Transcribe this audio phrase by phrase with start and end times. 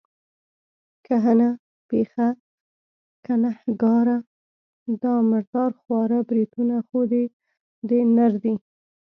[1.05, 1.49] کهنه
[1.87, 2.27] پېخه،
[3.25, 4.17] ګنهګاره،
[5.01, 7.23] دا مردار خواره بریتونه خو دې
[7.87, 8.53] د نر دي.